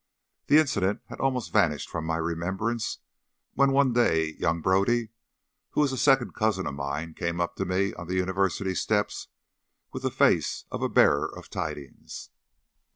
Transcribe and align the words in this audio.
The 0.47 0.57
incident 0.57 1.01
had 1.09 1.19
almost 1.21 1.53
vanished 1.53 1.87
from 1.87 2.05
my 2.07 2.17
remembrance, 2.17 2.97
when 3.53 3.71
one 3.71 3.93
day 3.93 4.33
young 4.39 4.59
Brodie, 4.59 5.09
who 5.73 5.83
is 5.83 5.91
a 5.91 5.95
second 5.97 6.33
cousin 6.33 6.65
of 6.65 6.73
mine, 6.73 7.13
came 7.13 7.39
up 7.39 7.55
to 7.57 7.65
me 7.65 7.93
on 7.93 8.07
the 8.07 8.15
university 8.15 8.73
steps 8.73 9.27
with 9.91 10.01
the 10.01 10.09
face 10.09 10.65
of 10.71 10.81
a 10.81 10.89
bearer 10.89 11.31
of 11.37 11.51
tidings. 11.51 12.31